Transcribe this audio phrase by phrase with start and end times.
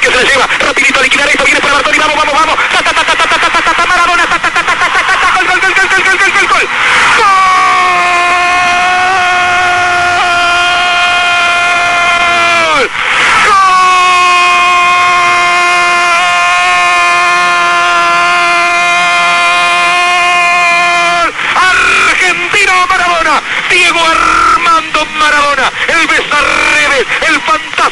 [0.00, 0.46] Que se la lleva.
[0.60, 1.44] Rapidito a liquidar esto.
[1.44, 1.59] Viene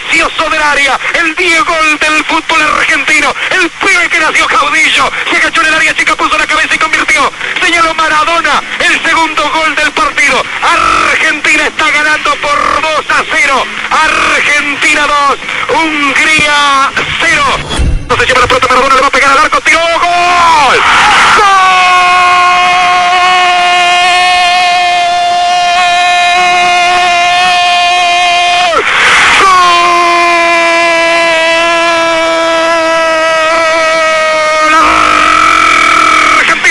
[0.09, 5.61] fantasioso del área, el Diego del fútbol argentino, el pibe que nació caudillo, se agachó
[5.61, 7.31] en el área chica, puso la cabeza y convirtió,
[7.63, 15.07] señaló Maradona, el segundo gol del partido, Argentina está ganando por 2 a 0, Argentina
[15.07, 15.39] 2,
[15.79, 16.91] Hungría
[17.21, 17.78] 0.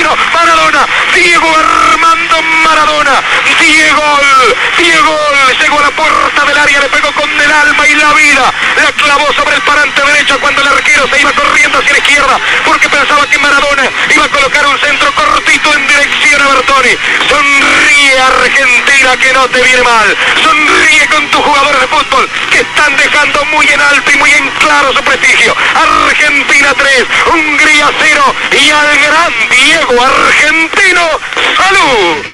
[0.05, 3.23] Maradona, Diego Armando Maradona,
[3.59, 4.19] Diego,
[4.77, 5.17] Diego
[5.59, 8.53] llegó a la puerta del área, le pegó con el alma y la vida,
[8.83, 12.39] la clavó sobre el parante derecho cuando el arquero se iba corriendo hacia la izquierda,
[12.63, 16.97] porque pensaba que Maradona iba a colocar un centro cortito en dirección a Bertoni.
[17.27, 22.95] Sonríe Argentina que no te viene mal, sonríe con tus jugadores de fútbol que están
[22.97, 25.55] dejando muy en alto y muy en claro su prestigio.
[25.73, 31.01] Argentina 3, Hungría 0 y al gran Diego Argentino,
[31.57, 32.27] salud.